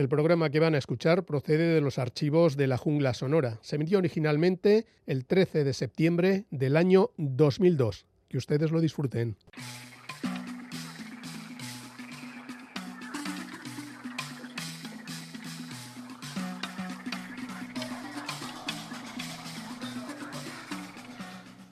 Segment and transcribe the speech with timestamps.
[0.00, 3.58] El programa que van a escuchar procede de los archivos de la Jungla Sonora.
[3.60, 8.06] Se emitió originalmente el 13 de septiembre del año 2002.
[8.26, 9.36] Que ustedes lo disfruten.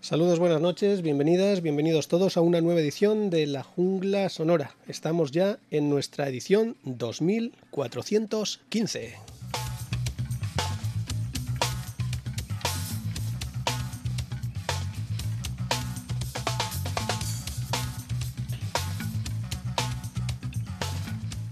[0.08, 4.74] Saludos, buenas noches, bienvenidas, bienvenidos todos a una nueva edición de La Jungla Sonora.
[4.86, 9.16] Estamos ya en nuestra edición 2415.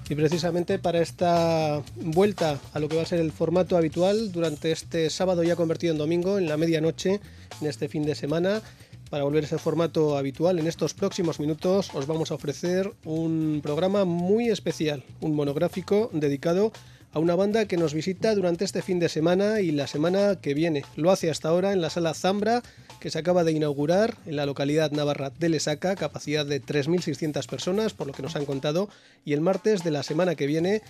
[0.08, 4.72] Y precisamente para esta vuelta a lo que va a ser el formato habitual durante
[4.72, 7.20] este sábado ya convertido en domingo, en la medianoche,
[7.60, 8.62] en este fin de semana,
[9.10, 13.60] para volver a ese formato habitual, en estos próximos minutos os vamos a ofrecer un
[13.62, 16.72] programa muy especial, un monográfico dedicado
[17.12, 20.54] a una banda que nos visita durante este fin de semana y la semana que
[20.54, 20.84] viene.
[20.96, 22.62] Lo hace hasta ahora en la sala Zambra
[23.00, 27.94] que se acaba de inaugurar en la localidad navarra de Lesaca, capacidad de 3.600 personas,
[27.94, 28.88] por lo que nos han contado,
[29.24, 30.82] y el martes de la semana que viene,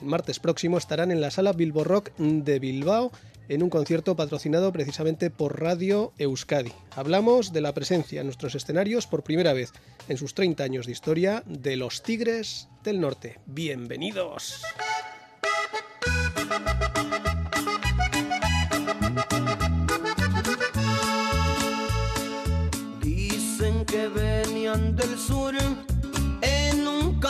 [0.00, 3.12] el martes próximo, estarán en la sala Bilbo Rock de Bilbao
[3.48, 6.72] en un concierto patrocinado precisamente por Radio Euskadi.
[6.94, 9.72] Hablamos de la presencia en nuestros escenarios por primera vez
[10.08, 13.38] en sus 30 años de historia de los Tigres del Norte.
[13.46, 14.62] Bienvenidos.
[24.98, 25.54] del sur
[26.42, 27.20] en un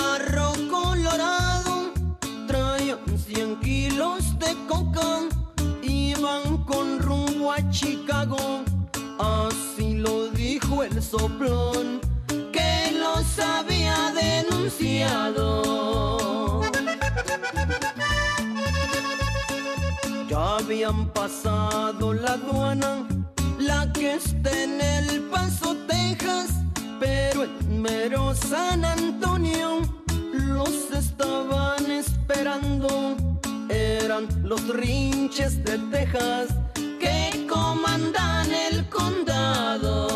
[7.70, 8.62] Chicago.
[9.18, 12.00] Así lo dijo el soplón
[12.52, 15.52] que los había denunciado.
[20.28, 23.06] Ya habían pasado la aduana,
[23.58, 26.58] la que está en el Paso, Texas
[27.00, 29.80] pero en mero San Antonio
[30.32, 33.16] los estaban esperando.
[33.68, 36.48] Eran los rinches de Texas
[36.98, 37.30] que
[38.70, 40.14] el condado.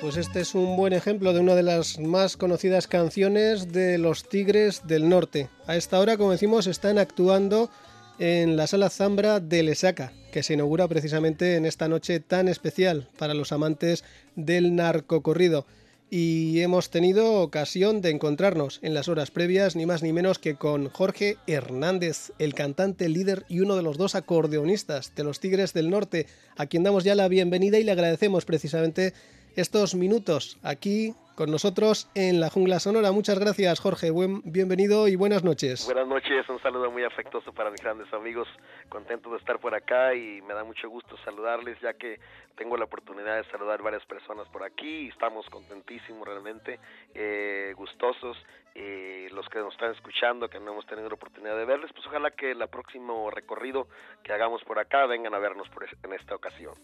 [0.00, 4.28] Pues este es un buen ejemplo de una de las más conocidas canciones de los
[4.28, 5.48] Tigres del Norte.
[5.66, 7.70] A esta hora, como decimos, están actuando
[8.18, 13.08] en la sala Zambra de Lesaca, que se inaugura precisamente en esta noche tan especial
[13.18, 14.04] para los amantes
[14.36, 15.66] del narcocorrido.
[16.14, 20.56] Y hemos tenido ocasión de encontrarnos en las horas previas, ni más ni menos que
[20.56, 25.72] con Jorge Hernández, el cantante líder y uno de los dos acordeonistas de los Tigres
[25.72, 26.26] del Norte,
[26.58, 29.14] a quien damos ya la bienvenida y le agradecemos precisamente
[29.56, 33.12] estos minutos aquí con nosotros en la jungla sonora.
[33.12, 34.10] Muchas gracias, Jorge.
[34.10, 35.84] Buen, bienvenido y buenas noches.
[35.86, 38.48] Buenas noches, un saludo muy afectuoso para mis grandes amigos.
[38.88, 42.20] Contento de estar por acá y me da mucho gusto saludarles, ya que
[42.56, 45.08] tengo la oportunidad de saludar varias personas por aquí.
[45.08, 46.78] Estamos contentísimos realmente,
[47.14, 48.36] eh, gustosos.
[48.74, 52.06] Eh, los que nos están escuchando, que no hemos tenido la oportunidad de verles, pues
[52.06, 53.86] ojalá que el próximo recorrido
[54.22, 56.74] que hagamos por acá vengan a vernos por en esta ocasión.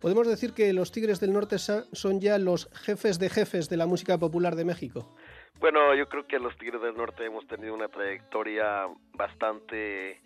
[0.00, 3.86] Podemos decir que los Tigres del Norte son ya los jefes de jefes de la
[3.86, 5.16] música popular de México.
[5.58, 10.20] Bueno, yo creo que los Tigres del Norte hemos tenido una trayectoria bastante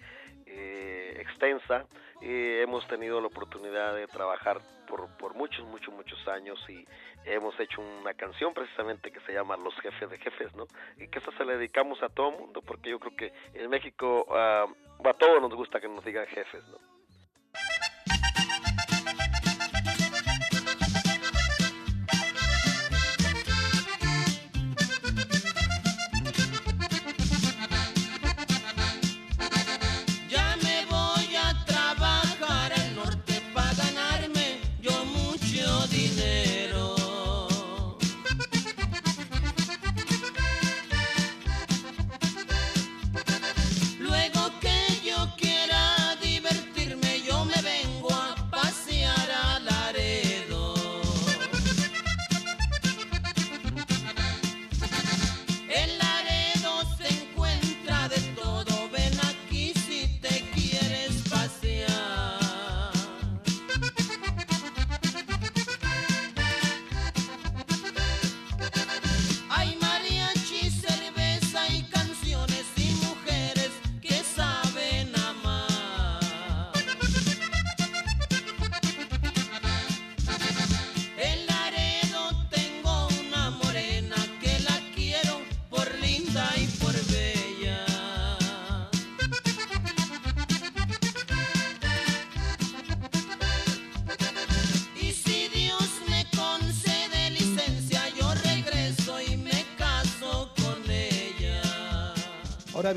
[0.46, 1.86] eh, extensa.
[2.20, 6.86] Y hemos tenido la oportunidad de trabajar por, por muchos, muchos, muchos años y
[7.24, 10.66] hemos hecho una canción precisamente que se llama Los Jefes de Jefes, ¿no?
[10.96, 13.68] Y que esta se le dedicamos a todo el mundo porque yo creo que en
[13.68, 16.95] México uh, a todos nos gusta que nos digan jefes, ¿no?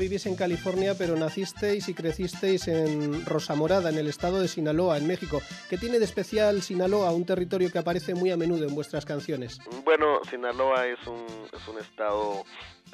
[0.00, 4.96] Vivís en California, pero nacisteis y crecisteis en Rosa Morada, en el estado de Sinaloa,
[4.96, 5.42] en México.
[5.68, 9.58] ¿Qué tiene de especial Sinaloa, un territorio que aparece muy a menudo en vuestras canciones?
[9.84, 12.44] Bueno, Sinaloa es un, es un estado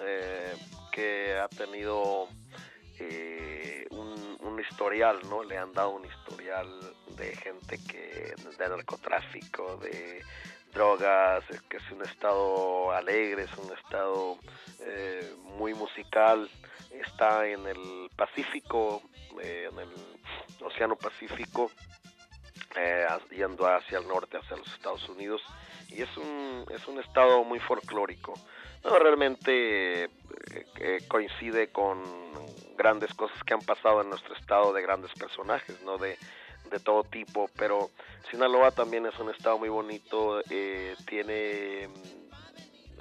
[0.00, 0.53] eh,
[0.93, 2.29] que ha tenido
[2.99, 5.44] eh, un, un, historial, ¿no?
[5.44, 6.69] Le han dado un historial
[7.17, 10.23] de gente que de narcotráfico, de
[10.76, 14.37] drogas, que es un estado alegre, es un estado
[14.81, 16.50] eh, muy musical,
[16.93, 19.02] está en el Pacífico,
[19.43, 19.88] eh, en el
[20.62, 21.70] Océano Pacífico,
[22.76, 25.40] eh, yendo hacia el norte, hacia los Estados Unidos,
[25.88, 28.34] y es un, es un estado muy folclórico.
[28.84, 32.02] No, realmente eh, coincide con
[32.76, 35.96] grandes cosas que han pasado en nuestro estado de grandes personajes, ¿no?
[35.96, 36.19] De,
[36.70, 37.90] de todo tipo, pero
[38.30, 42.26] Sinaloa también es un estado muy bonito, eh, tiene mm,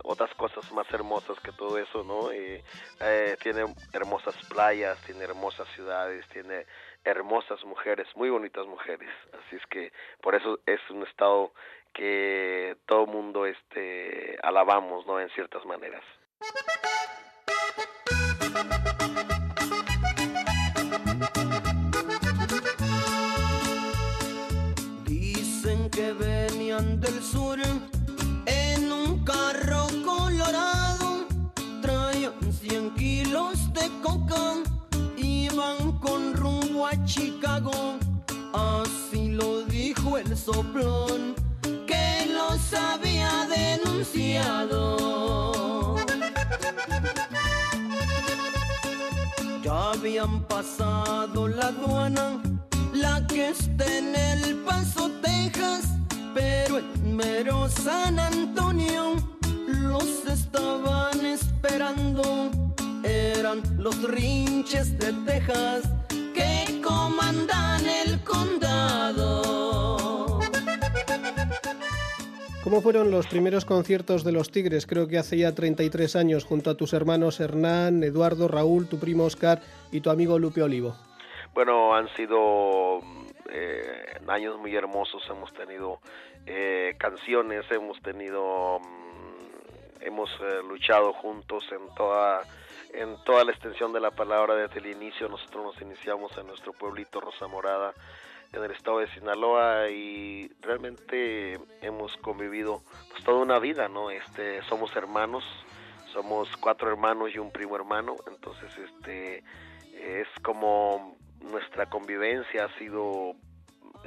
[0.04, 2.32] otras cosas más hermosas que todo eso, ¿no?
[2.32, 2.64] Eh,
[3.00, 6.66] eh, tiene hermosas playas, tiene hermosas ciudades, tiene
[7.04, 9.92] hermosas mujeres, muy bonitas mujeres, así es que
[10.22, 11.52] por eso es un estado
[11.94, 15.20] que todo mundo este alabamos, ¿no?
[15.20, 16.04] En ciertas maneras.
[26.84, 27.58] Del sur
[28.46, 31.26] en un carro colorado.
[31.82, 34.56] Traían 100 kilos de coca,
[35.16, 37.98] iban con rumbo a Chicago.
[38.54, 41.36] Así lo dijo el soplón
[41.88, 44.76] que los había denunciado.
[49.64, 52.42] Ya habían pasado la aduana,
[52.94, 55.05] la que está en el paso
[57.16, 59.16] mero San Antonio
[59.68, 62.52] los estaban esperando.
[63.04, 65.90] Eran los rinches de Texas
[66.34, 69.46] que comandan el condado.
[72.64, 74.86] ¿Cómo fueron los primeros conciertos de los Tigres?
[74.86, 79.24] Creo que hace ya 33 años, junto a tus hermanos Hernán, Eduardo, Raúl, tu primo
[79.26, 79.62] Oscar
[79.92, 80.96] y tu amigo Lupe Olivo.
[81.54, 83.00] Bueno, han sido
[83.50, 86.00] eh, años muy hermosos, hemos tenido
[86.46, 92.44] eh, canciones, hemos tenido, mm, hemos eh, luchado juntos en toda,
[92.94, 95.28] en toda la extensión de la palabra desde el inicio.
[95.28, 97.94] Nosotros nos iniciamos en nuestro pueblito Rosa Morada,
[98.54, 104.12] en el estado de Sinaloa y realmente hemos convivido pues toda una vida, ¿no?
[104.12, 105.44] Este, somos hermanos,
[106.14, 109.44] somos cuatro hermanos y un primo hermano, entonces este
[109.94, 113.36] es como nuestra convivencia ha sido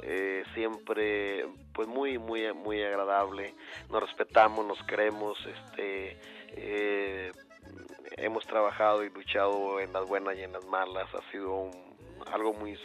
[0.01, 3.53] eh, siempre pues muy muy muy agradable.
[3.89, 6.17] Nos respetamos nos queremos este
[6.51, 7.31] eh,
[8.17, 11.07] hemos trabajado y luchado en las buenas y en las malas.
[11.13, 11.69] Ha sido
[12.31, 12.77] algo muy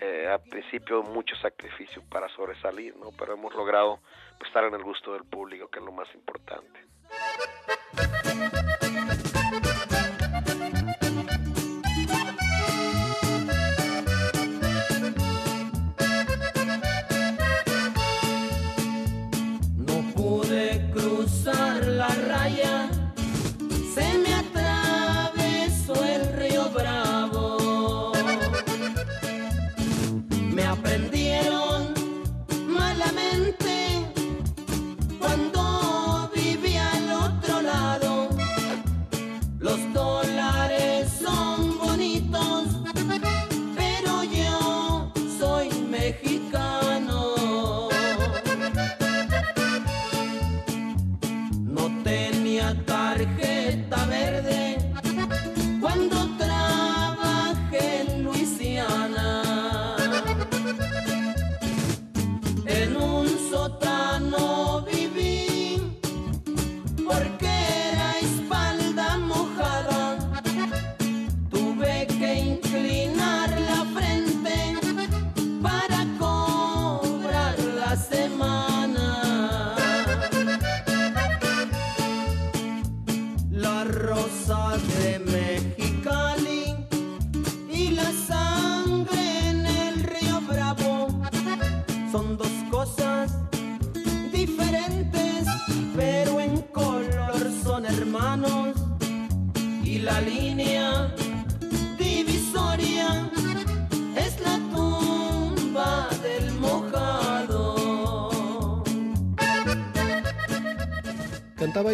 [0.00, 4.00] eh, al principio mucho sacrificio para sobresalir no pero hemos logrado
[4.38, 6.80] pues, estar en el gusto del público que es lo más importante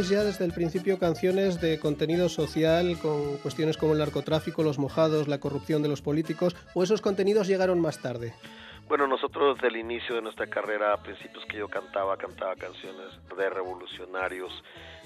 [0.09, 5.29] ya desde el principio canciones de contenido social con cuestiones como el narcotráfico, los mojados,
[5.29, 8.35] la corrupción de los políticos, o esos contenidos llegaron más tarde?
[8.89, 13.07] Bueno, nosotros desde el inicio de nuestra carrera, a principios que yo cantaba, cantaba canciones
[13.37, 14.53] de revolucionarios,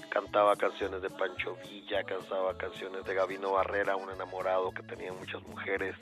[0.09, 5.41] cantaba canciones de Pancho Villa, cantaba canciones de Gabino Barrera, un enamorado que tenía muchas
[5.43, 5.95] mujeres,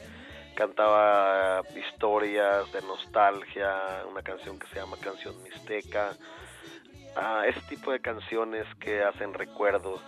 [0.56, 6.14] cantaba historias de nostalgia, una canción que se llama Canción Mixteca,
[7.16, 10.02] ah, ese tipo de canciones que hacen recuerdos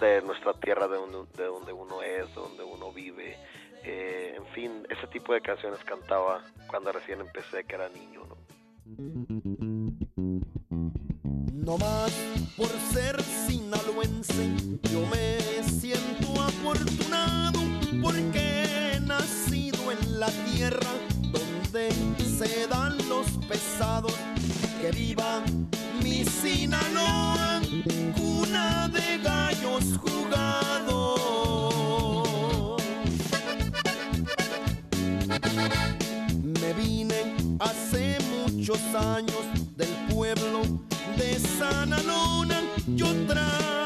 [0.00, 3.36] de nuestra tierra, de donde, de donde uno es, de donde uno vive.
[3.84, 8.22] Eh, en fin, ese tipo de canciones cantaba cuando recién empecé, que era niño.
[8.26, 8.36] ¿no?
[11.64, 12.12] No más
[12.56, 14.50] por ser sinaloense,
[14.90, 17.60] yo me siento afortunado
[18.02, 20.90] porque he nacido en la tierra
[21.30, 24.12] donde se dan los pesados.
[24.82, 25.44] Que viva
[26.02, 27.60] mi Sinaloa,
[28.16, 31.12] cuna de gallos jugados.
[36.42, 39.44] Me vine hace muchos años
[39.76, 40.62] del pueblo
[41.16, 42.60] de Sanalona.
[42.96, 43.81] Yo trabajé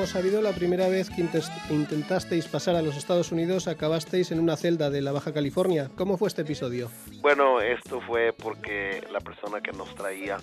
[0.00, 1.20] hemos sabido, la primera vez que
[1.68, 5.90] intentasteis pasar a los Estados Unidos acabasteis en una celda de la Baja California.
[5.94, 6.90] ¿Cómo fue este episodio?
[7.20, 10.38] Bueno, esto fue porque la persona que nos traía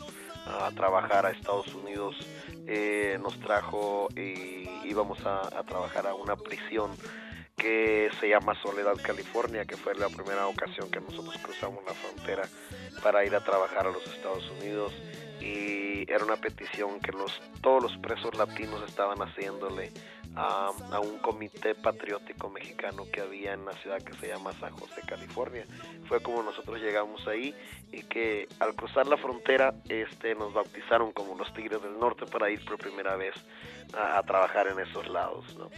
[0.46, 2.16] a trabajar a Estados Unidos
[2.68, 6.92] eh, nos trajo y íbamos a, a trabajar a una prisión
[7.56, 12.44] que se llama Soledad, California, que fue la primera ocasión que nosotros cruzamos la frontera
[13.02, 14.94] para ir a trabajar a los Estados Unidos
[15.42, 19.92] y era una petición que los todos los presos latinos estaban haciéndole
[20.36, 24.74] a, a un comité patriótico mexicano que había en la ciudad que se llama San
[24.74, 25.66] José, California.
[26.08, 27.56] Fue como nosotros llegamos ahí
[27.92, 32.50] y que al cruzar la frontera este nos bautizaron como los Tigres del Norte para
[32.50, 33.36] ir por primera vez
[33.94, 35.70] a, a trabajar en esos lados, ¿no?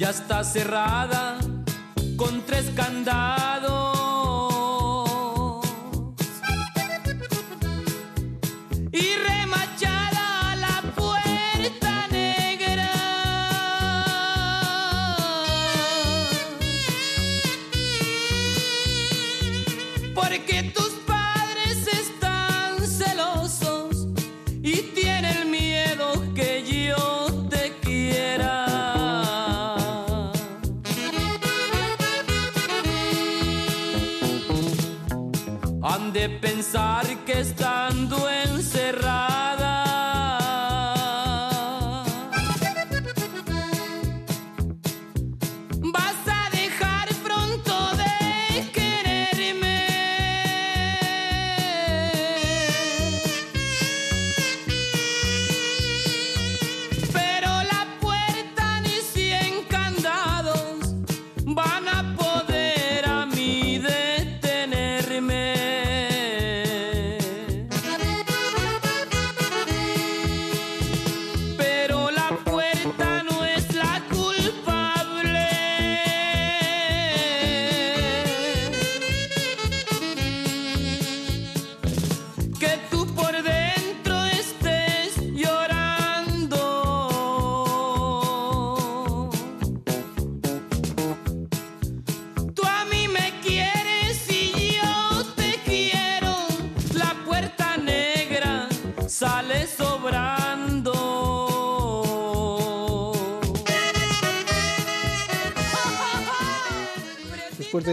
[0.00, 1.36] Ya está cerrada
[2.16, 3.49] con tres candados.
[36.20, 38.39] De pensar que estando encerrada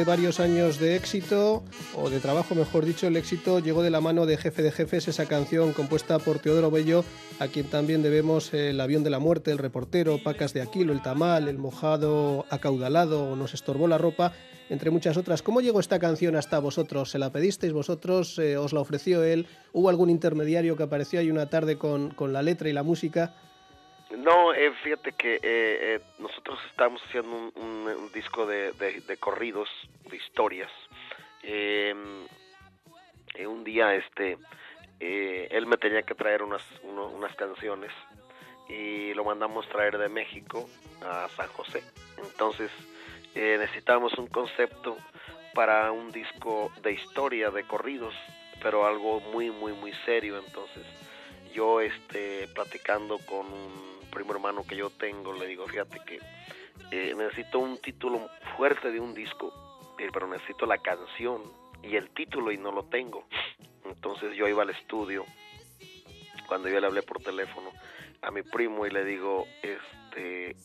[0.07, 4.25] varios años de éxito, o de trabajo mejor dicho, el éxito llegó de la mano
[4.25, 7.03] de Jefe de Jefes, esa canción compuesta por Teodoro Bello,
[7.39, 11.01] a quien también debemos El avión de la muerte, El reportero, Pacas de Aquilo, El
[11.01, 14.31] tamal, El mojado acaudalado, Nos estorbó la ropa,
[14.69, 15.41] entre muchas otras.
[15.41, 17.11] ¿Cómo llegó esta canción hasta vosotros?
[17.11, 18.39] ¿Se la pedisteis vosotros?
[18.39, 19.45] Eh, ¿Os la ofreció él?
[19.73, 23.35] ¿Hubo algún intermediario que apareció ahí una tarde con, con la letra y la música?
[24.11, 27.51] No, eh, fíjate que eh, eh, nosotros estamos haciendo un,
[27.87, 29.69] un- disco de, de- corridos,
[30.09, 30.71] de historias.
[31.43, 31.93] Eh,
[33.35, 34.37] eh, un día, este,
[34.99, 37.91] eh, él me tenía que traer unas, uno- unas canciones
[38.69, 40.69] y lo mandamos traer de México
[41.01, 41.83] a San José.
[42.17, 42.71] Entonces,
[43.35, 44.97] eh, necesitábamos un concepto
[45.53, 48.15] para un disco de historia, de corridos,
[48.61, 50.39] pero algo muy, muy, muy serio.
[50.39, 50.85] Entonces,
[51.53, 56.19] yo este platicando con un primo hermano que yo tengo le digo fíjate que
[56.89, 59.53] eh, necesito un título fuerte de un disco
[59.99, 61.43] eh, pero necesito la canción
[61.83, 63.27] y el título y no lo tengo
[63.85, 65.23] entonces yo iba al estudio
[66.47, 67.71] cuando yo le hablé por teléfono
[68.23, 70.55] a mi primo y le digo este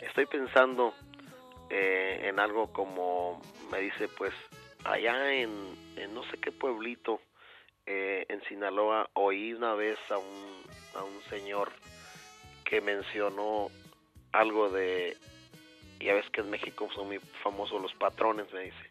[0.00, 0.92] estoy pensando
[1.70, 4.32] eh, en algo como me dice pues
[4.82, 5.50] allá en,
[5.94, 7.20] en no sé qué pueblito
[7.86, 10.62] eh, en Sinaloa oí una vez a un,
[10.96, 11.70] a un señor
[12.68, 13.70] que mencionó
[14.32, 15.16] algo de,
[16.00, 18.86] ya ves que en México son muy famosos los patrones, me dice,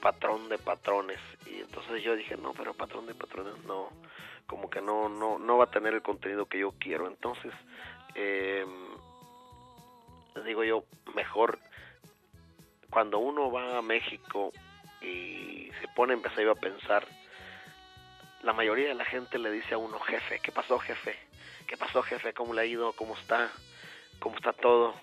[0.00, 1.18] patrón de patrones.
[1.46, 3.90] Y entonces yo dije, no, pero patrón de patrones no,
[4.46, 7.08] como que no, no, no va a tener el contenido que yo quiero.
[7.08, 7.52] Entonces,
[8.14, 8.64] eh,
[10.44, 10.84] digo yo,
[11.14, 11.58] mejor
[12.90, 14.52] cuando uno va a México
[15.02, 17.04] y se pone yo a pensar,
[18.44, 21.23] la mayoría de la gente le dice a uno, jefe, ¿qué pasó, jefe?
[21.66, 22.32] ¿Qué pasó, jefe?
[22.34, 22.92] ¿Cómo le ha ido?
[22.92, 23.50] ¿Cómo está?
[24.18, 24.94] ¿Cómo está todo?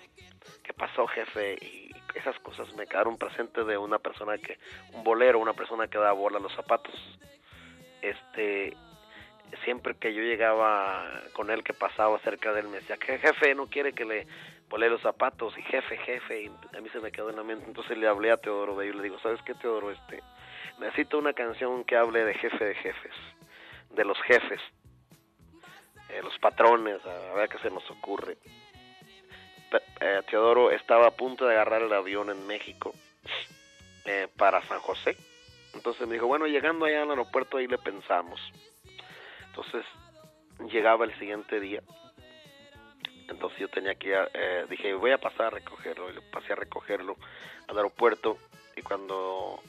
[0.63, 1.57] ¿Qué pasó, jefe?
[1.61, 4.57] Y esas cosas me quedaron presentes de una persona que,
[4.93, 6.93] un bolero, una persona que da bola a los zapatos.
[8.01, 8.75] Este,
[9.63, 13.55] siempre que yo llegaba con él, que pasaba cerca de él, me decía, que jefe
[13.55, 14.27] no quiere que le
[14.69, 15.57] volé los zapatos?
[15.57, 16.47] Y jefe, jefe, y
[16.77, 17.65] a mí se me quedó en la mente.
[17.65, 19.91] Entonces le hablé a Teodoro Bello le digo, ¿sabes qué, Teodoro?
[19.91, 20.21] Este,
[20.79, 23.13] necesito una canción que hable de jefe de jefes,
[23.91, 24.61] de los jefes,
[26.11, 28.37] eh, los patrones, a ver qué se nos ocurre.
[30.01, 32.93] Eh, Teodoro estaba a punto de agarrar el avión en México
[34.05, 35.15] eh, para San José.
[35.73, 38.41] Entonces me dijo, bueno, llegando allá al aeropuerto ahí le pensamos.
[39.47, 39.85] Entonces
[40.71, 41.81] llegaba el siguiente día.
[43.29, 46.09] Entonces yo tenía que eh, dije, voy a pasar a recogerlo.
[46.09, 47.15] Y le pasé a recogerlo
[47.67, 48.37] al aeropuerto.
[48.75, 49.61] Y cuando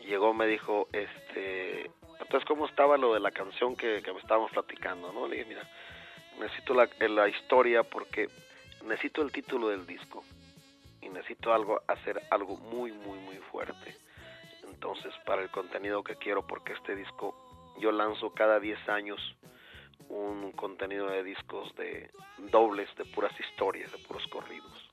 [0.00, 5.12] llegó me dijo, este, entonces cómo estaba lo de la canción que, que estábamos platicando,
[5.12, 5.26] ¿no?
[5.26, 5.68] Le dije, mira,
[6.40, 8.28] necesito la, eh, la historia porque
[8.84, 10.24] necesito el título del disco
[11.00, 13.96] y necesito algo, hacer algo muy, muy, muy fuerte.
[14.64, 17.34] Entonces, para el contenido que quiero, porque este disco
[17.80, 19.20] yo lanzo cada 10 años
[20.08, 22.10] un contenido de discos de
[22.50, 24.90] dobles, de puras historias, de puros corridos.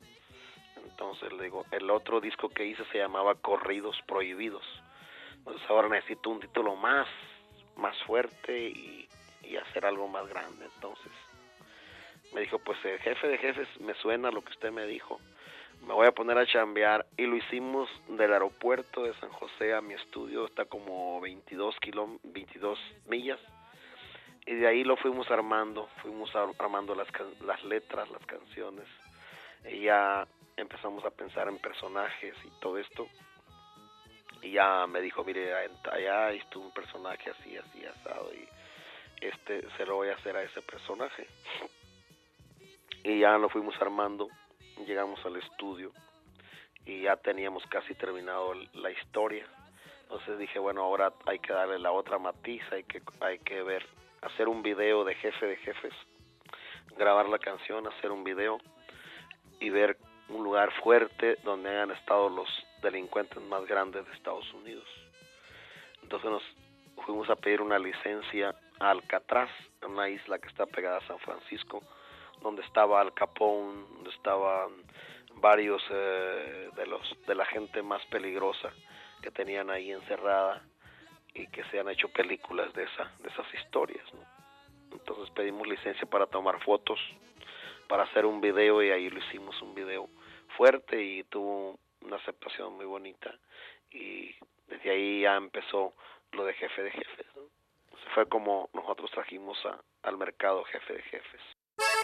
[0.84, 4.66] Entonces le digo, el otro disco que hice se llamaba Corridos Prohibidos.
[5.38, 7.08] Entonces ahora necesito un título más,
[7.76, 9.08] más fuerte y,
[9.44, 10.66] y hacer algo más grande.
[10.76, 11.12] Entonces
[12.36, 15.20] me dijo, pues el jefe de jefes me suena lo que usted me dijo.
[15.88, 19.80] Me voy a poner a chambear y lo hicimos del aeropuerto de San José a
[19.82, 23.40] mi estudio, está como 22 kilom 22 millas.
[24.46, 27.08] Y de ahí lo fuimos armando, fuimos ar- armando las,
[27.42, 28.86] las letras, las canciones.
[29.72, 33.08] Y ya empezamos a pensar en personajes y todo esto.
[34.42, 35.54] Y ya me dijo, mire,
[35.92, 38.30] allá estuvo un personaje así, así, asado.
[38.34, 38.48] Y
[39.26, 41.28] este se lo voy a hacer a ese personaje.
[43.06, 44.30] Y ya lo fuimos armando,
[44.88, 45.92] llegamos al estudio
[46.88, 49.46] y ya teníamos casi terminado la historia.
[50.02, 53.86] Entonces dije, bueno, ahora hay que darle la otra matiz, hay que, hay que ver,
[54.24, 55.94] hacer un video de jefe de jefes,
[56.98, 58.58] grabar la canción, hacer un video
[59.60, 62.50] y ver un lugar fuerte donde hayan estado los
[62.82, 64.88] delincuentes más grandes de Estados Unidos.
[66.02, 66.44] Entonces nos
[67.06, 69.52] fuimos a pedir una licencia a Alcatraz,
[69.88, 71.84] una isla que está pegada a San Francisco,
[72.42, 74.72] donde estaba Al Capone, donde estaban
[75.36, 78.72] varios eh, de los de la gente más peligrosa
[79.22, 80.62] que tenían ahí encerrada
[81.34, 84.06] y que se han hecho películas de esa de esas historias.
[84.92, 87.00] Entonces pedimos licencia para tomar fotos,
[87.88, 90.10] para hacer un video y ahí lo hicimos un video
[90.58, 93.34] fuerte y tuvo una aceptación muy bonita
[93.92, 94.34] y
[94.68, 95.94] desde ahí ya empezó
[96.32, 97.26] lo de jefe de jefes.
[97.36, 97.42] ¿no?
[98.14, 101.42] Fue como nosotros trajimos a- al mercado jefe de jefes.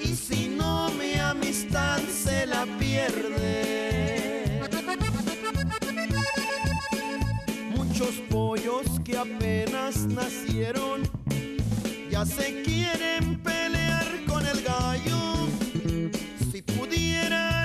[0.00, 4.60] y si no mi amistad se la pierde.
[7.74, 11.02] Muchos pollos que apenas nacieron
[12.10, 15.48] ya se quieren pelear con el gallo.
[16.52, 17.55] Si pudieran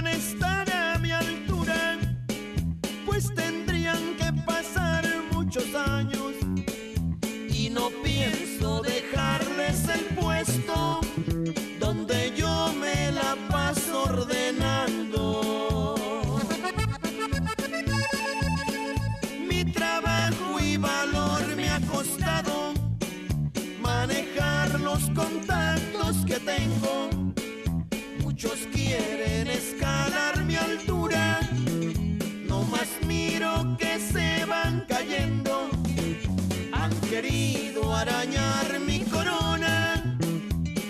[37.31, 40.17] querido arañar mi corona,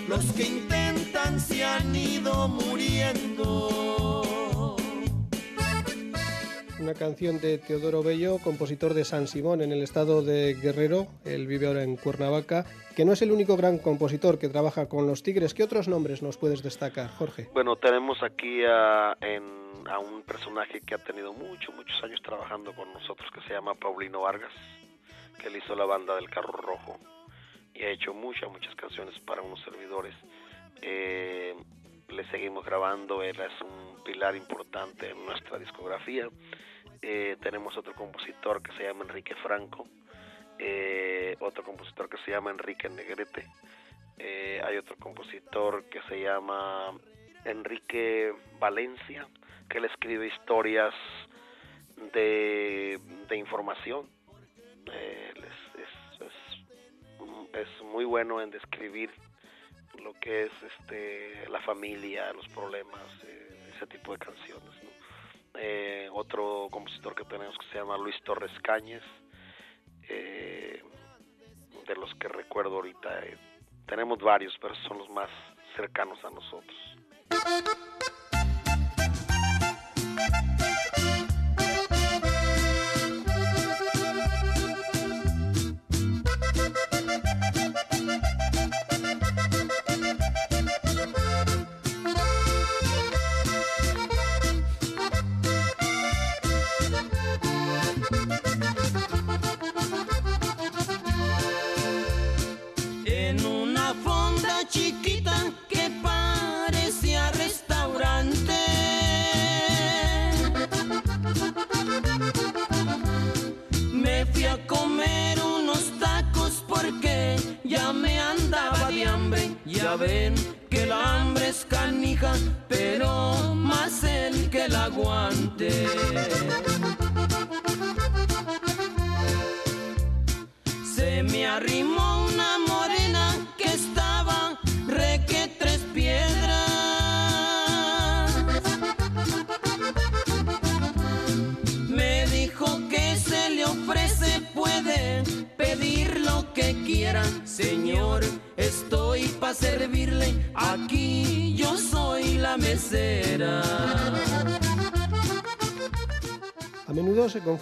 [0.08, 3.68] los que intentan se han ido muriendo.
[6.80, 11.06] Una canción de Teodoro Bello, compositor de San Simón en el estado de Guerrero.
[11.24, 15.06] Él vive ahora en Cuernavaca, que no es el único gran compositor que trabaja con
[15.06, 15.54] los Tigres.
[15.54, 17.48] ¿Qué otros nombres nos puedes destacar, Jorge?
[17.54, 22.72] Bueno, tenemos aquí a, en- a un personaje que ha tenido muchos, muchos años trabajando
[22.74, 24.50] con nosotros, que se llama Paulino Vargas,
[25.38, 26.98] que él hizo la banda del Carro Rojo
[27.74, 30.14] y ha hecho muchas, muchas canciones para unos servidores.
[30.80, 31.54] Eh,
[32.08, 36.28] le seguimos grabando, él es un pilar importante en nuestra discografía.
[37.00, 39.86] Eh, tenemos otro compositor que se llama Enrique Franco,
[40.58, 43.46] eh, otro compositor que se llama Enrique Negrete,
[44.64, 46.92] hay otro compositor que se llama
[47.44, 49.26] Enrique Valencia,
[49.68, 50.94] que él escribe historias
[52.12, 54.06] de, de información.
[54.86, 56.20] Es, es-
[57.54, 59.10] es- muy bueno en describir
[60.02, 64.70] lo que es este la familia, los problemas, eh, ese tipo de canciones.
[65.54, 69.02] Eh, otro compositor que tenemos que se llama Luis Torres Cáñez,
[70.08, 70.82] eh,
[71.86, 73.20] de los que recuerdo ahorita.
[73.86, 75.28] tenemos varios, pero son los más
[75.76, 76.76] cercanos a nosotros.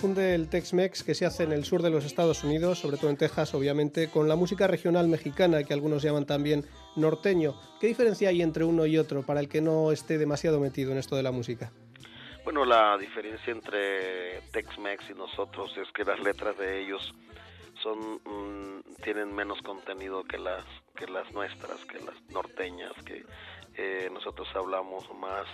[0.00, 3.10] Confunde el Tex-Mex que se hace en el sur de los Estados Unidos, sobre todo
[3.10, 6.64] en Texas, obviamente, con la música regional mexicana, que algunos llaman también
[6.96, 7.54] norteño.
[7.78, 10.96] ¿Qué diferencia hay entre uno y otro para el que no esté demasiado metido en
[10.96, 11.70] esto de la música?
[12.44, 17.14] Bueno, la diferencia entre Tex-Mex y nosotros es que las letras de ellos
[17.82, 20.64] son mm, tienen menos contenido que las
[20.96, 23.26] que las nuestras, que las norteñas, que
[23.76, 25.46] eh, nosotros hablamos más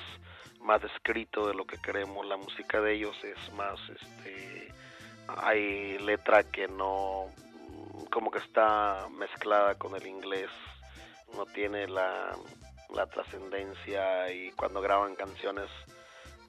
[0.66, 2.26] más escrito de lo que queremos.
[2.26, 4.72] La música de ellos es más, este,
[5.28, 7.30] hay letra que no,
[8.10, 10.50] como que está mezclada con el inglés,
[11.34, 12.36] no tiene la,
[12.94, 15.70] la trascendencia y cuando graban canciones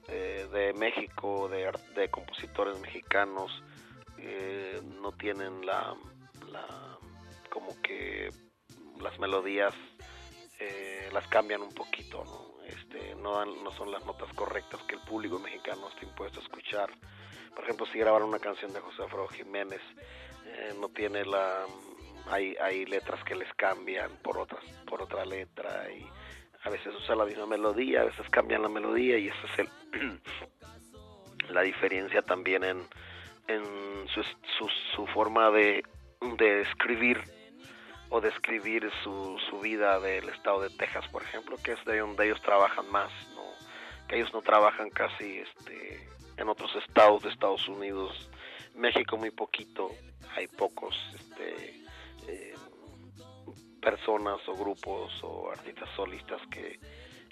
[0.08, 3.62] eh, de México, de, de compositores mexicanos,
[4.18, 5.94] eh, no tienen la,
[6.50, 6.66] la,
[7.50, 8.30] como que
[9.00, 9.74] las melodías
[10.58, 12.47] eh, las cambian un poquito, ¿no?
[12.68, 16.90] Este, no, no son las notas correctas que el público mexicano está impuesto a escuchar.
[17.54, 19.80] Por ejemplo, si grabaron una canción de José Alfredo Jiménez,
[20.44, 21.64] eh, no tiene la...
[22.30, 26.06] Hay, hay letras que les cambian por otras por otra letra y
[26.62, 30.20] a veces usa la misma melodía, a veces cambian la melodía y esa es el,
[31.48, 32.86] la diferencia también en,
[33.46, 33.64] en
[34.08, 34.22] su,
[34.58, 35.82] su, su forma de,
[36.36, 37.22] de escribir
[38.10, 42.26] o describir su, su vida del estado de Texas, por ejemplo, que es de donde
[42.26, 43.42] ellos trabajan más, ¿no?
[44.08, 48.30] que ellos no trabajan casi este, en otros estados de Estados Unidos,
[48.74, 49.90] México muy poquito,
[50.34, 51.82] hay pocos este,
[52.28, 52.54] eh,
[53.82, 56.78] personas o grupos o artistas solistas que,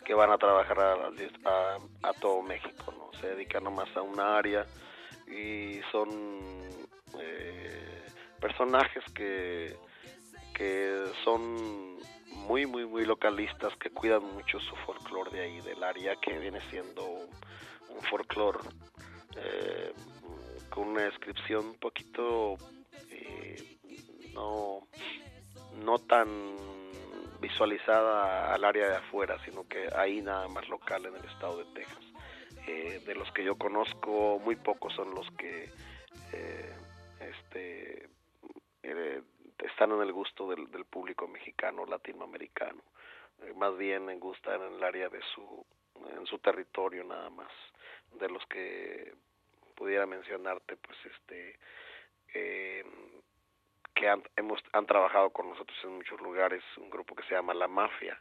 [0.05, 3.19] que van a trabajar a, a, todo México, ¿no?
[3.19, 4.67] se dedican nomás a una área
[5.27, 6.09] y son
[7.19, 8.05] eh,
[8.41, 9.75] personajes que
[10.57, 11.99] que son
[12.49, 16.61] muy, muy, muy localistas, que cuidan mucho su folclore de ahí, del área, que viene
[16.71, 18.61] siendo un folclore
[19.37, 19.93] eh,
[20.71, 22.57] con una descripción un poquito
[23.11, 23.79] eh,
[24.33, 24.81] no,
[25.85, 26.27] no tan
[27.39, 31.65] visualizada al área de afuera, sino que ahí nada más local en el estado de
[31.75, 32.05] Texas.
[32.67, 35.71] Eh, de los que yo conozco, muy pocos son los que
[37.21, 38.09] este,
[39.59, 42.83] están en el gusto del, público mexicano, latinoamericano.
[43.43, 45.65] Eh, más bien en gustan en el área de su,
[46.17, 47.51] en su territorio nada más.
[48.13, 49.15] De los que
[49.75, 51.59] pudiera mencionarte, pues este,
[52.35, 52.85] eh,
[53.95, 57.55] que han, hemos, han trabajado con nosotros en muchos lugares, un grupo que se llama
[57.55, 58.21] La Mafia,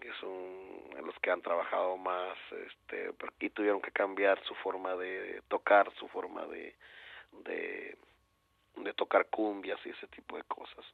[0.00, 5.42] que son los que han trabajado más este, y tuvieron que cambiar su forma de
[5.48, 6.74] tocar, su forma de,
[7.44, 7.98] de
[8.76, 10.84] de tocar cumbias y ese tipo de cosas.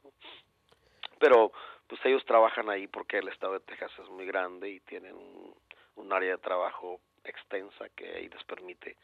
[1.19, 1.51] Pero
[1.87, 5.55] pues ellos trabajan ahí porque el estado de Texas es muy grande y tienen un,
[6.09, 8.95] área de trabajo extensa que ahí les permite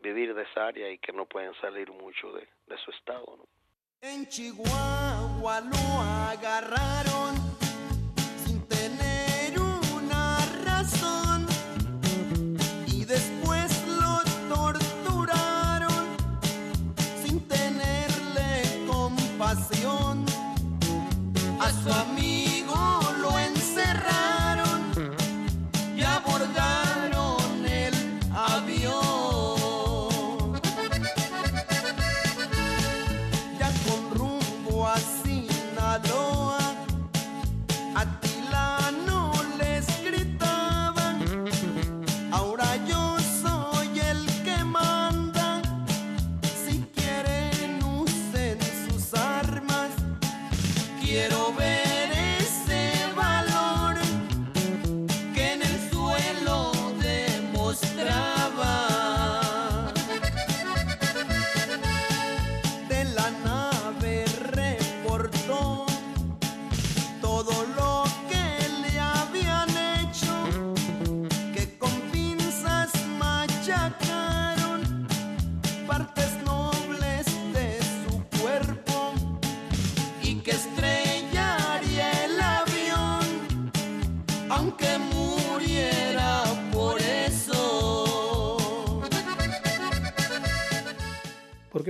[0.00, 3.46] vivir de esa área y que no pueden salir mucho de, de su estado.
[4.00, 7.65] En Chihuahua lo agarraron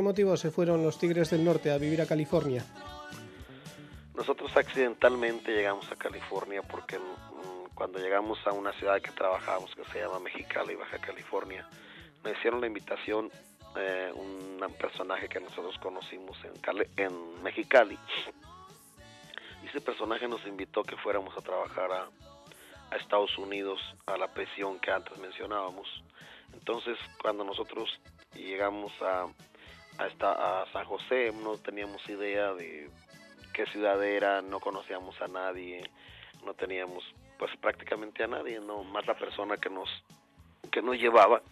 [0.06, 2.64] motivo se fueron los Tigres del Norte a vivir a California?
[4.14, 9.84] Nosotros accidentalmente llegamos a California porque mm, cuando llegamos a una ciudad que trabajábamos que
[9.86, 11.66] se llama Mexicali, Baja California,
[12.22, 13.30] me hicieron la invitación
[13.76, 16.38] eh, un personaje que nosotros conocimos
[16.96, 17.98] en Mexicali.
[19.62, 22.08] Y ese personaje nos invitó que fuéramos a trabajar a,
[22.90, 25.88] a Estados Unidos, a la prisión que antes mencionábamos.
[26.52, 27.90] Entonces, cuando nosotros
[28.34, 29.26] llegamos a,
[29.98, 32.90] a, esta, a San José, no teníamos idea de
[33.52, 35.88] qué ciudad era, no conocíamos a nadie,
[36.44, 37.04] no teníamos
[37.38, 39.88] pues prácticamente a nadie, no más la persona que nos
[40.70, 41.42] que nos llevaba.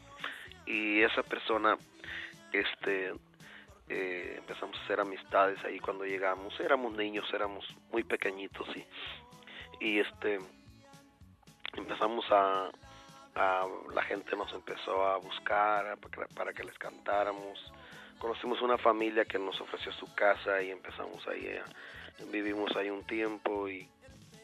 [0.67, 1.77] Y esa persona
[2.53, 3.13] este
[3.89, 8.85] eh, empezamos a hacer amistades ahí cuando llegamos, éramos niños, éramos muy pequeñitos y
[9.81, 10.39] y este
[11.77, 12.71] empezamos a,
[13.93, 15.99] la gente nos empezó a buscar
[16.35, 17.59] para que les cantáramos
[18.19, 21.49] conocimos una familia que nos ofreció su casa y empezamos ahí
[22.31, 23.89] vivimos ahí un tiempo y,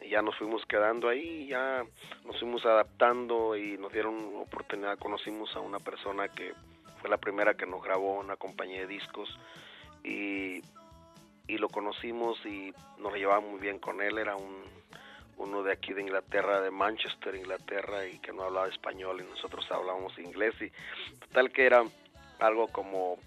[0.08, 1.84] ya nos fuimos quedando ahí ya
[2.24, 4.98] nos fuimos adaptando y nos dieron oportunidad.
[4.98, 6.54] Conocimos a una persona que
[7.00, 9.28] fue la primera que nos grabó una compañía de discos
[10.02, 10.62] y
[11.46, 14.18] y lo conocimos y nos llevábamos muy bien con él.
[14.18, 14.62] Era un
[15.40, 19.66] uno de aquí de Inglaterra, de Manchester, Inglaterra, y que no hablaba español y nosotros
[19.70, 20.70] hablábamos inglés y
[21.32, 21.82] tal que era
[22.38, 23.18] algo como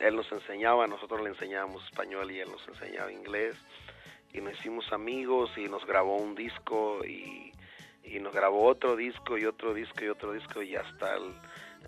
[0.00, 3.56] él nos enseñaba, nosotros le enseñábamos español y él nos enseñaba inglés.
[4.32, 7.52] Y nos hicimos amigos y nos grabó un disco y,
[8.04, 10.62] y nos grabó otro disco y otro disco y otro disco.
[10.62, 11.34] Y hasta el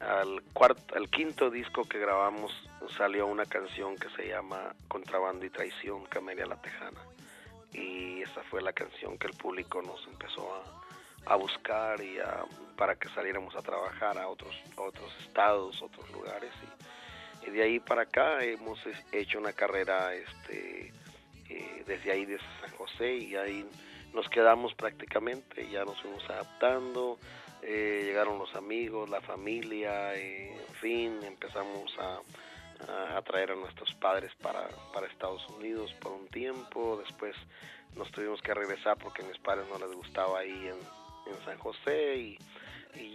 [0.01, 2.53] al cuarto, al quinto disco que grabamos
[2.97, 7.01] salió una canción que se llama Contrabando y Traición, Camelia la Tejana.
[7.73, 12.19] Y esa fue la canción que el público nos empezó a, buscar y
[12.77, 16.82] para que saliéramos a trabajar a otros, otros estados, otros lugares y,
[17.51, 18.79] de ahí para acá hemos
[19.11, 20.93] hecho una carrera este,
[21.49, 23.67] eh, desde ahí desde San José y ahí
[24.15, 27.19] nos quedamos prácticamente, ya nos fuimos adaptando,
[27.63, 33.95] eh, llegaron los amigos, la familia, eh, en fin, empezamos a, a, traer a nuestros
[33.95, 37.35] padres para, para Estados Unidos por un tiempo, después
[37.97, 41.03] nos tuvimos que regresar porque a mis padres no les gustaba ahí en,
[41.47, 42.39] San José y,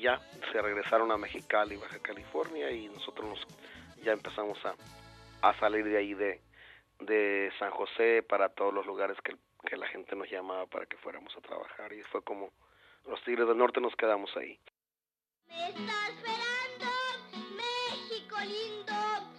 [0.02, 0.20] ya
[0.52, 3.48] se regresaron a Mexicali, Baja California y nosotros nos,
[4.04, 4.76] ya empezamos a,
[5.42, 6.42] a salir de ahí de,
[7.00, 9.36] de San José para todos los lugares que,
[9.68, 12.52] que la gente nos llamaba para que fuéramos a trabajar y fue como
[13.06, 14.60] los Tigres del Norte nos quedamos ahí.
[15.48, 16.86] Me está esperando
[17.56, 19.37] México lindo.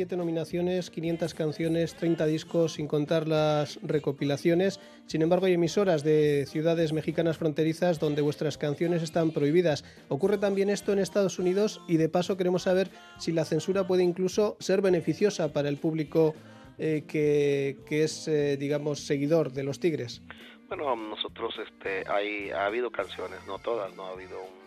[0.00, 4.80] Siete nominaciones, 500 canciones, 30 discos, sin contar las recopilaciones.
[5.04, 9.84] Sin embargo, hay emisoras de ciudades mexicanas fronterizas donde vuestras canciones están prohibidas.
[10.08, 14.02] Ocurre también esto en Estados Unidos y de paso queremos saber si la censura puede
[14.02, 16.34] incluso ser beneficiosa para el público
[16.78, 20.22] eh, que, es, eh, digamos, seguidor de los Tigres.
[20.68, 24.59] Bueno, nosotros este, hay, ha habido canciones, no todas, no ha habido un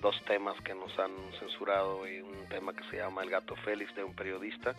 [0.00, 3.94] dos temas que nos han censurado y un tema que se llama El gato Félix
[3.94, 4.74] de un periodista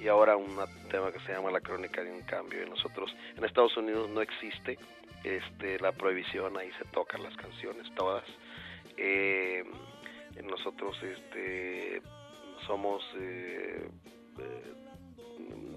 [0.00, 0.56] y ahora un
[0.90, 2.64] tema que se llama La crónica de un cambio.
[2.64, 4.78] Y nosotros en Estados Unidos no existe
[5.22, 8.24] este, la prohibición, ahí se tocan las canciones todas.
[8.96, 9.64] Eh,
[10.42, 12.02] nosotros este,
[12.66, 13.88] somos eh,
[14.38, 14.74] eh,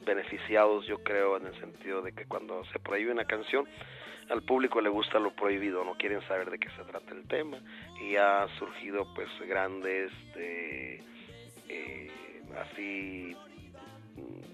[0.08, 3.68] beneficiados, yo creo, en el sentido de que cuando se prohíbe una canción,
[4.30, 7.60] al público le gusta lo prohibido, no quieren saber de qué se trata el tema
[8.02, 11.04] y ha surgido pues grandes de,
[11.70, 12.12] eh,
[12.60, 13.36] así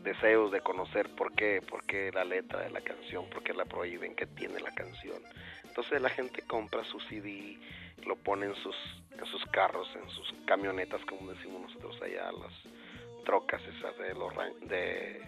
[0.03, 3.65] deseos de conocer por qué, por qué la letra de la canción, por qué la
[3.65, 5.21] prohíben, qué tiene la canción.
[5.63, 7.57] Entonces la gente compra su CD,
[8.05, 8.75] lo pone en sus,
[9.17, 14.33] en sus carros, en sus camionetas, como decimos nosotros allá, las trocas esas de los
[14.67, 15.21] de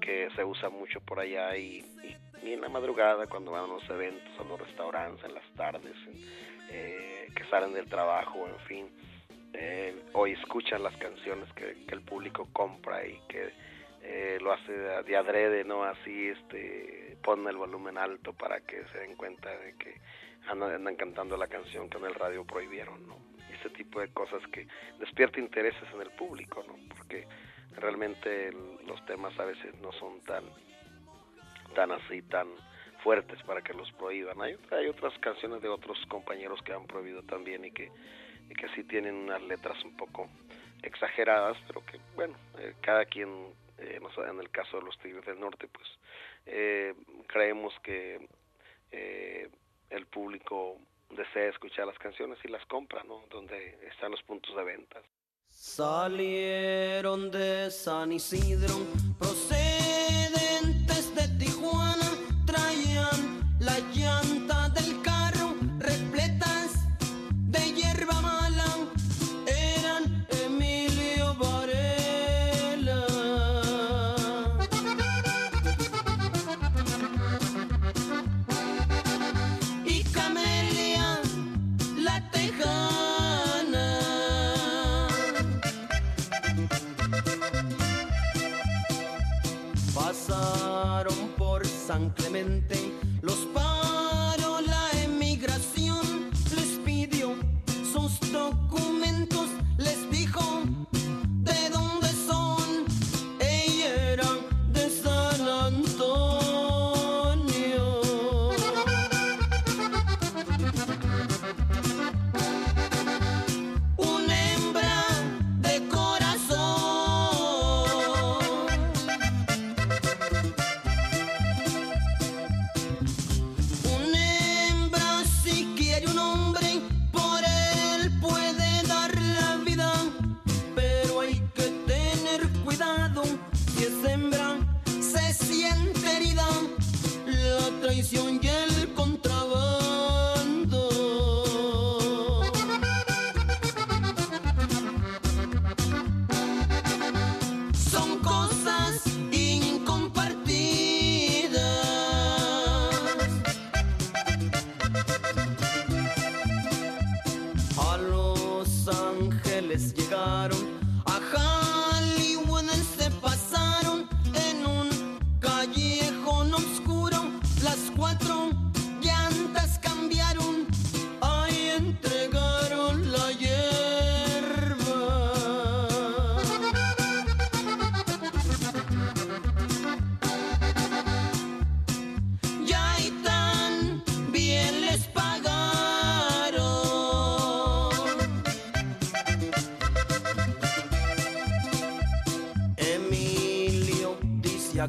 [0.00, 1.84] que se usa mucho por allá y,
[2.42, 5.96] y, en la madrugada cuando van a los eventos, a los restaurantes, en las tardes,
[6.70, 8.88] eh, que salen del trabajo, en fin,
[9.52, 13.52] eh, hoy escuchan las canciones que, el público compra y que
[14.02, 15.84] eh, lo hace de, adrede, ¿no?
[15.84, 20.00] Así, este, pone el volumen alto para que se den cuenta de que
[20.48, 23.16] andan, andan cantando la canción que en el radio prohibieron, ¿no?
[23.58, 24.68] Ese tipo de cosas que
[24.98, 26.74] despierta intereses en el público, ¿no?
[26.94, 27.26] Porque
[27.76, 28.52] realmente
[28.86, 30.44] los temas a veces no son tan
[31.74, 32.48] tan así tan
[33.02, 34.40] fuertes para que los prohíban.
[34.40, 37.90] Hay, hay otras canciones de otros compañeros que han prohibido también y que
[38.48, 40.28] y que sí tienen unas letras un poco
[40.82, 43.28] exageradas pero que bueno eh, cada quien
[43.78, 45.86] eh, en el caso de los Tigres del Norte pues
[46.46, 46.94] eh,
[47.26, 48.28] creemos que
[48.92, 49.48] eh,
[49.90, 50.78] el público
[51.10, 55.02] desea escuchar las canciones y las compra no donde están los puntos de ventas
[55.58, 58.74] Salieron de San Isidro,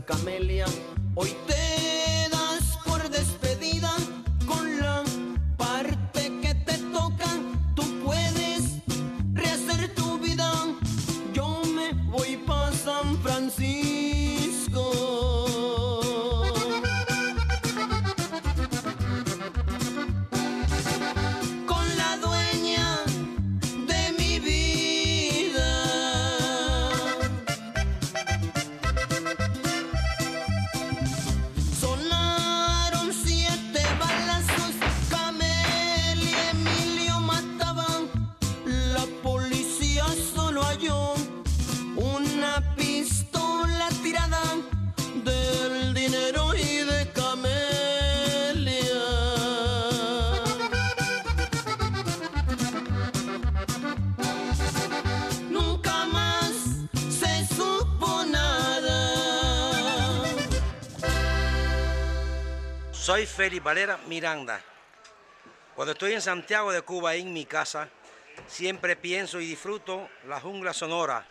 [0.07, 0.96] dice
[63.17, 64.61] Soy Félix Valera Miranda.
[65.73, 67.89] Cuando estoy en Santiago de Cuba, en mi casa,
[68.45, 71.25] siempre pienso y disfruto la jungla sonora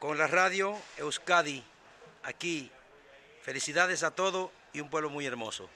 [0.00, 1.62] con la radio Euskadi,
[2.24, 2.68] aquí.
[3.42, 5.70] Felicidades a todos y un pueblo muy hermoso.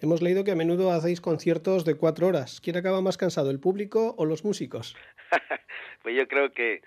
[0.00, 2.60] Hemos leído que a menudo hacéis conciertos de cuatro horas.
[2.60, 4.94] ¿Quién acaba más cansado, el público o los músicos?
[6.04, 6.82] pues yo creo que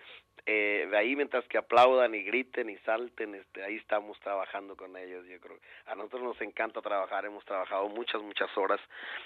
[0.47, 4.95] eh, de ahí mientras que aplaudan y griten y salten, este, ahí estamos trabajando con
[4.95, 5.25] ellos.
[5.25, 8.79] Yo creo a nosotros nos encanta trabajar, hemos trabajado muchas muchas horas.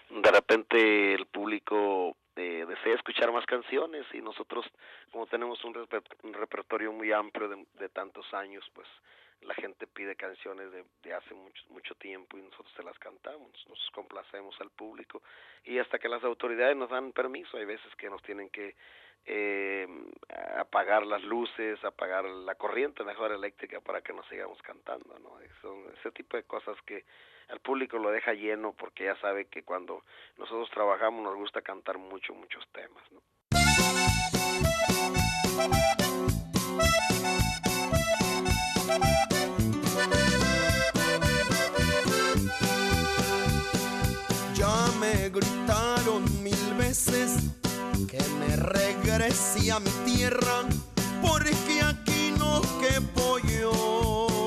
[0.09, 4.65] De repente el público eh, desea escuchar más canciones y nosotros
[5.11, 8.88] como tenemos un, reper un repertorio muy amplio de, de, tantos años, pues
[9.41, 13.51] la gente pide canciones de, de hace mucho mucho tiempo y nosotros se las cantamos,
[13.67, 15.22] nos complacemos al público
[15.65, 18.76] y hasta que las autoridades nos dan permiso, hay veces que nos tienen que
[19.26, 19.88] eh,
[20.57, 25.38] apagar las luces, apagar la corriente mejor eléctrica para que nos sigamos cantando, ¿no?
[25.61, 27.05] Son ese tipo de cosas que
[27.49, 30.03] al público lo deja lleno porque ya sabe que cuando
[30.38, 33.22] nosotros trabajamos nos gusta cantar mucho, muchos temas, ¿no?
[44.53, 47.59] Ya me gritaron mil veces
[48.10, 50.64] que me regrese a mi tierra
[51.22, 54.38] porque aquí no quepo yo.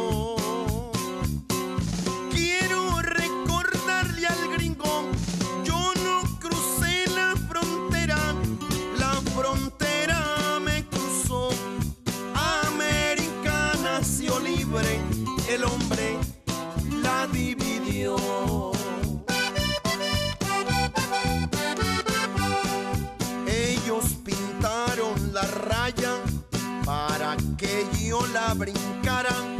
[28.33, 28.72] Que
[29.03, 29.51] yo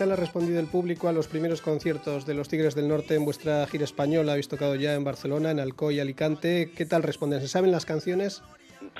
[0.00, 3.26] tal ha respondido el público a los primeros conciertos de los Tigres del Norte en
[3.26, 4.32] vuestra gira española?
[4.32, 6.70] Habéis tocado ya en Barcelona, en Alcoy, Alicante.
[6.74, 7.42] ¿Qué tal responden?
[7.42, 8.42] ¿Se saben las canciones?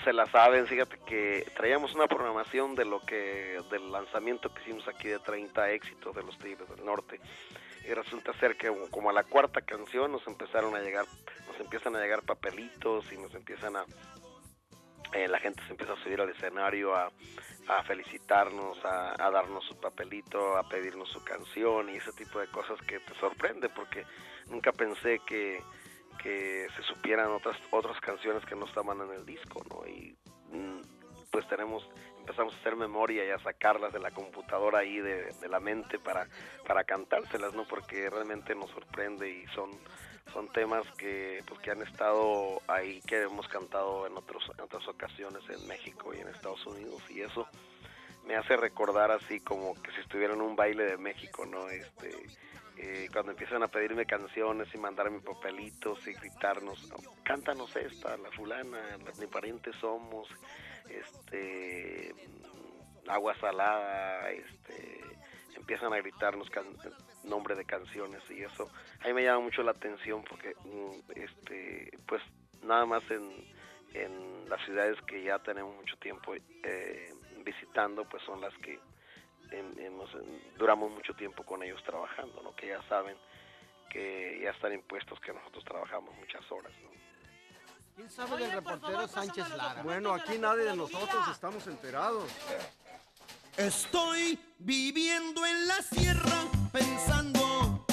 [0.05, 4.87] se la saben, fíjate que traíamos una programación de lo que del lanzamiento que hicimos
[4.89, 7.19] aquí de 30 éxitos de los Tigres del Norte
[7.89, 11.07] y resulta ser que como a la cuarta canción nos empezaron a llegar
[11.49, 13.87] nos empiezan a llegar papelitos y nos empiezan a
[15.13, 17.11] eh, la gente se empieza a subir al escenario a,
[17.69, 22.81] a felicitarnos, a, darnos su papelito, a pedirnos su canción y ese tipo de cosas
[22.83, 24.05] que te sorprende porque
[24.49, 25.63] nunca pensé que
[26.23, 29.87] que se supieran otras otras canciones que no estaban en el disco, ¿no?
[29.87, 30.15] Y
[31.31, 31.89] pues tenemos
[32.19, 35.99] empezamos a hacer memoria y a sacarlas de la computadora ahí de, de la mente
[35.99, 36.27] para
[36.67, 37.65] para cantárselas, ¿no?
[37.65, 39.71] Porque realmente nos sorprende y son
[40.33, 44.87] son temas que pues que han estado ahí que hemos cantado en otros en otras
[44.87, 47.47] ocasiones en México y en Estados Unidos y eso
[48.27, 51.69] me hace recordar así como que si estuviera en un baile de México, ¿no?
[51.69, 52.11] Este,
[52.77, 56.93] eh, cuando empiezan a pedirme canciones y mandarme papelitos y gritarnos,
[57.25, 58.79] cántanos esta, la fulana,
[59.19, 60.29] ni parientes somos,
[60.89, 62.15] este,
[63.09, 65.01] agua salada, este,
[65.57, 66.49] empiezan a gritarnos
[67.25, 71.99] nombre de canciones y eso, a mí me llama mucho la atención porque, mm, este,
[72.07, 72.23] pues
[72.63, 73.31] nada más en,
[73.95, 77.15] en las ciudades que ya tenemos mucho tiempo eh,
[77.45, 78.79] visitando, pues son las que
[79.51, 80.11] hemos,
[80.57, 82.55] duramos mucho tiempo con ellos trabajando, ¿no?
[82.55, 83.17] que ya saben
[83.89, 86.73] que ya están impuestos que nosotros trabajamos muchas horas.
[86.83, 86.91] ¿no?
[87.97, 89.83] ¿Quién sabe del reportero Sánchez Lara?
[89.83, 92.31] Bueno, aquí nadie de nosotros estamos enterados.
[93.57, 97.85] Estoy viviendo en la sierra pensando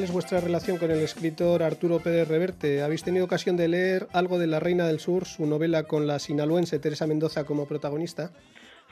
[0.00, 2.82] es vuestra relación con el escritor Arturo Pérez Reverte?
[2.82, 6.18] ¿Habéis tenido ocasión de leer algo de La Reina del Sur, su novela con la
[6.18, 8.30] sinaloense Teresa Mendoza como protagonista?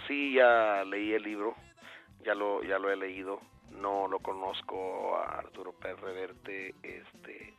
[0.06, 1.54] Sí, ya leí el libro,
[2.22, 3.40] ya lo, ya lo he leído.
[3.70, 6.74] No lo conozco a Arturo Pérez Reverte.
[6.82, 7.54] Este,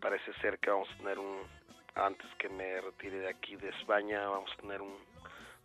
[0.00, 1.38] parece ser que vamos a tener un,
[1.96, 4.80] antes que me retire de aquí de España, vamos a tener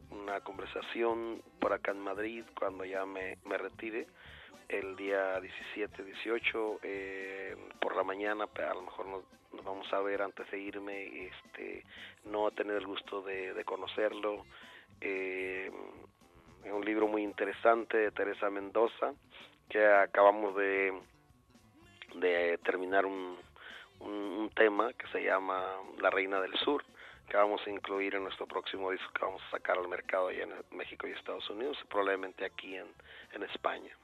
[0.09, 4.07] una conversación por acá en Madrid cuando ya me, me retire
[4.69, 9.23] el día 17, 18 eh, por la mañana, a lo mejor nos,
[9.63, 11.83] vamos a ver antes de irme, este,
[12.25, 14.45] no a tener el gusto de, conocerlo.
[15.01, 15.71] Eh,
[16.63, 19.13] es un libro muy interesante de Teresa Mendoza,
[19.69, 20.93] que acabamos de,
[22.15, 23.37] de terminar un,
[23.99, 25.63] un, tema que se llama
[25.99, 26.83] La Reina del Sur,
[27.29, 30.43] que vamos a incluir en nuestro próximo disco que vamos a sacar al mercado allá
[30.43, 32.87] en México y Estados Unidos, probablemente aquí en,
[33.33, 33.95] en España.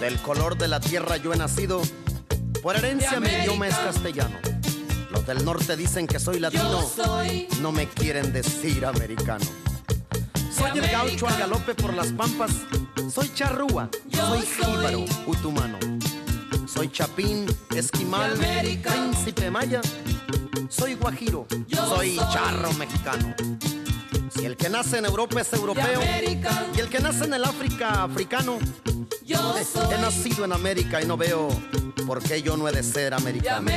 [0.00, 1.80] Del color de la tierra yo he nacido,
[2.62, 4.36] por herencia mi idioma es castellano.
[5.10, 6.82] Los del norte dicen que soy latino,
[7.60, 9.44] no me quieren decir americano.
[10.56, 12.50] Soy el gaucho al galope por las pampas,
[13.12, 15.78] soy charrúa, soy jíbaro, utumano.
[16.66, 19.80] Soy chapín, esquimal, príncipe maya,
[20.68, 23.34] soy guajiro, soy charro mexicano.
[24.36, 26.00] Si el que nace en Europa es europeo
[26.76, 28.58] y el que nace en el África africano,
[29.24, 29.94] yo soy.
[29.94, 31.48] He nacido en América y no veo
[32.06, 33.70] por qué yo no he de ser americano.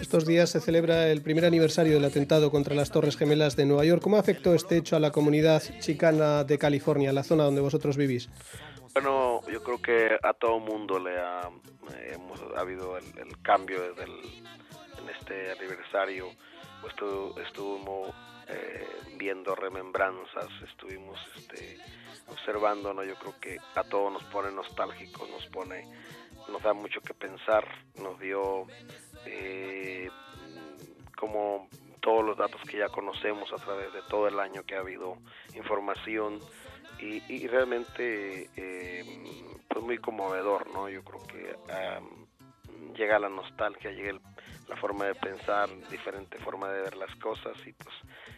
[0.00, 3.84] Estos días se celebra el primer aniversario del atentado contra las Torres Gemelas de Nueva
[3.84, 4.00] York.
[4.02, 8.28] ¿Cómo afectó este hecho a la comunidad chicana de California, la zona donde vosotros vivís?
[8.94, 11.50] Bueno, yo creo que a todo mundo le ha,
[11.94, 16.28] eh, hemos, ha habido el, el cambio desde el, en este aniversario.
[16.80, 18.10] Pues estu- estuvimos
[18.48, 18.86] eh,
[19.18, 21.78] viendo remembranzas, estuvimos este,
[22.28, 23.04] observando, ¿no?
[23.04, 25.86] Yo creo que a todos nos pone nostálgicos, nos pone,
[26.48, 27.66] nos da mucho que pensar,
[28.00, 28.66] nos dio
[29.26, 30.10] eh,
[31.16, 31.68] como
[32.00, 35.16] todos los datos que ya conocemos a través de todo el año que ha habido
[35.54, 36.38] información
[36.98, 39.04] y, y realmente eh,
[39.68, 40.88] pues muy conmovedor, ¿no?
[40.88, 42.26] Yo creo que am,
[42.94, 44.20] llega la nostalgia, llega el-
[44.68, 47.94] la forma de pensar, diferente forma de ver las cosas y pues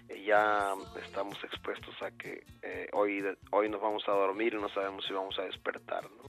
[0.08, 0.74] eh, ya
[1.04, 5.12] estamos expuestos a que eh, hoy, hoy nos vamos a dormir y no sabemos si
[5.12, 6.24] vamos a despertar, ¿no?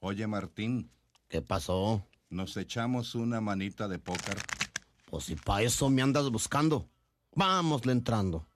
[0.00, 0.90] Oye, Martín,
[1.28, 2.06] ¿Qué pasó?
[2.32, 4.36] nos echamos una manita de póker.
[5.06, 6.88] Pues si para eso me andas buscando.
[7.34, 8.46] Vámosle entrando.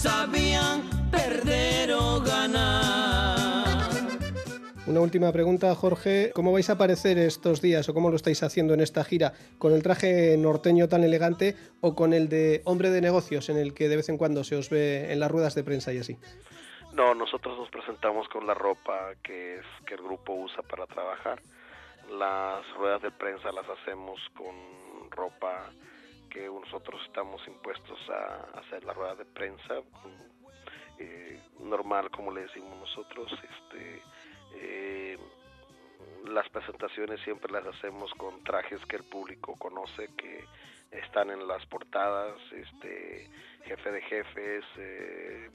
[0.00, 3.90] Sabían perder o ganar.
[4.86, 6.32] Una última pregunta, Jorge.
[6.34, 9.34] ¿Cómo vais a aparecer estos días o cómo lo estáis haciendo en esta gira?
[9.58, 13.74] ¿Con el traje norteño tan elegante o con el de hombre de negocios en el
[13.74, 16.16] que de vez en cuando se os ve en las ruedas de prensa y así?
[16.94, 21.40] No, nosotros nos presentamos con la ropa que es que el grupo usa para trabajar.
[22.10, 25.70] Las ruedas de prensa las hacemos con ropa
[26.30, 29.82] que nosotros estamos impuestos a hacer la rueda de prensa
[30.98, 33.32] eh, normal, como le decimos nosotros.
[33.32, 34.02] Este,
[34.54, 35.18] eh,
[36.28, 40.44] las presentaciones siempre las hacemos con trajes que el público conoce, que
[40.90, 43.28] están en las portadas, este,
[43.64, 44.64] jefe de jefes.
[44.76, 45.50] Eh,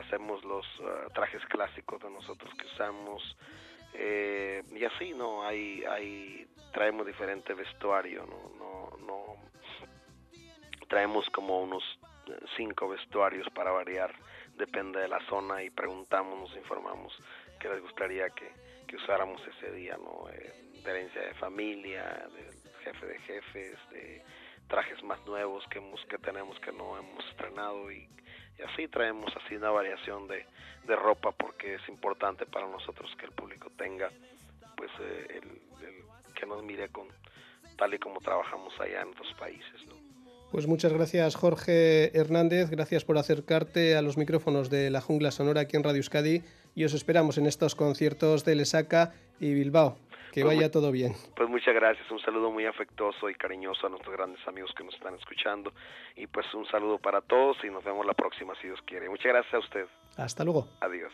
[0.00, 3.36] hacemos los uh, trajes clásicos de nosotros que usamos
[3.94, 9.36] eh, y así no hay hay traemos diferente vestuario no no no
[10.90, 11.82] traemos como unos
[12.26, 14.12] eh, cinco vestuarios para variar
[14.56, 17.16] depende de la zona y preguntamos nos informamos
[17.58, 18.52] qué les gustaría que,
[18.86, 20.52] que usáramos ese día no eh,
[20.84, 22.52] de herencia de familia del
[22.84, 24.22] jefe de jefes de
[24.68, 28.06] trajes más nuevos que hemos, que tenemos que no hemos estrenado y
[28.58, 30.44] y así traemos así una variación de,
[30.84, 34.10] de ropa porque es importante para nosotros que el público tenga
[34.76, 37.08] pues eh, el, el que nos mire con
[37.76, 39.99] tal y como trabajamos allá en otros países ¿no?
[40.50, 45.60] Pues muchas gracias Jorge Hernández, gracias por acercarte a los micrófonos de la jungla sonora
[45.60, 46.42] aquí en Radio Euskadi
[46.74, 49.96] y os esperamos en estos conciertos de Lesaca y Bilbao.
[50.32, 51.14] Que Pues vaya todo bien.
[51.36, 54.94] Pues muchas gracias, un saludo muy afectuoso y cariñoso a nuestros grandes amigos que nos
[54.94, 55.72] están escuchando
[56.16, 59.08] y pues un saludo para todos y nos vemos la próxima si Dios quiere.
[59.08, 59.86] Muchas gracias a usted.
[60.16, 60.66] Hasta luego.
[60.80, 61.12] Adiós.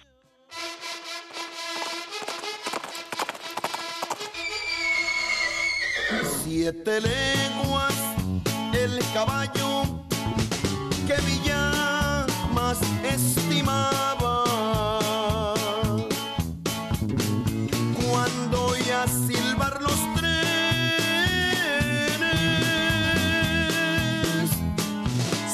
[6.45, 8.06] Siete leguas
[8.87, 9.83] el caballo
[11.09, 12.25] que Villa
[12.55, 14.45] más estimaba.
[18.01, 20.41] Cuando oía silbar los trenes,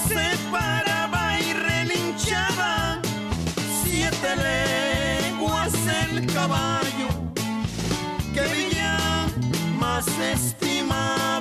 [0.08, 3.00] se paraba y relinchaba.
[3.82, 5.72] Siete leguas
[6.04, 7.08] el caballo
[8.34, 8.98] que Villa
[9.78, 11.31] más estimaba.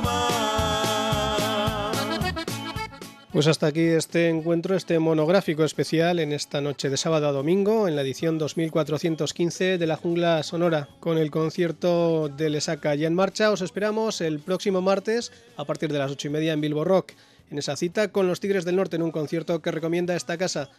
[3.32, 7.88] Pues hasta aquí este encuentro, este monográfico especial en esta noche de sábado a domingo,
[7.88, 13.16] en la edición 2415 de la Jungla Sonora, con el concierto de Lesaca ya en
[13.16, 13.50] marcha.
[13.52, 17.14] Os esperamos el próximo martes a partir de las ocho y media en Bilbo Rock,
[17.50, 20.70] en esa cita con los Tigres del Norte en un concierto que recomienda esta casa,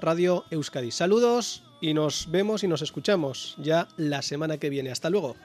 [0.00, 0.90] Radio Euskadi.
[0.90, 4.90] Saludos y nos vemos y nos escuchamos ya la semana que viene.
[4.90, 5.36] Hasta luego.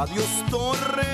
[0.00, 1.09] Adiós Torres